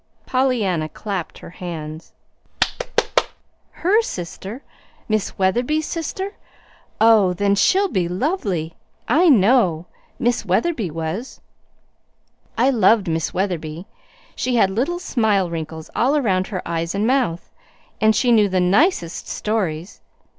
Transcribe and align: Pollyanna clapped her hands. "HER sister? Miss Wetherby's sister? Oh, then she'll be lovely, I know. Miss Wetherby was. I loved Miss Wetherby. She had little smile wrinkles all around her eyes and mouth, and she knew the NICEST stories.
Pollyanna 0.25 0.89
clapped 0.89 1.37
her 1.37 1.51
hands. 1.51 2.11
"HER 3.69 4.01
sister? 4.01 4.63
Miss 5.07 5.37
Wetherby's 5.37 5.85
sister? 5.85 6.33
Oh, 6.99 7.33
then 7.33 7.53
she'll 7.53 7.87
be 7.87 8.07
lovely, 8.07 8.73
I 9.07 9.29
know. 9.29 9.85
Miss 10.17 10.43
Wetherby 10.43 10.89
was. 10.89 11.39
I 12.57 12.71
loved 12.71 13.07
Miss 13.07 13.31
Wetherby. 13.31 13.85
She 14.35 14.55
had 14.55 14.71
little 14.71 14.97
smile 14.97 15.51
wrinkles 15.51 15.91
all 15.95 16.17
around 16.17 16.47
her 16.47 16.67
eyes 16.67 16.95
and 16.95 17.05
mouth, 17.05 17.51
and 18.01 18.15
she 18.15 18.31
knew 18.31 18.49
the 18.49 18.59
NICEST 18.59 19.27
stories. 19.27 20.01